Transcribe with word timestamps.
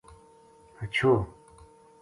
ہچھو 0.81 1.13